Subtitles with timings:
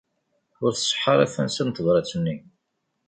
[0.63, 2.35] Ur tseḥḥa ara tansa n tebrat-nni.